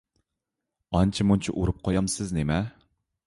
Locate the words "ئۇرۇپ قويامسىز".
1.59-2.35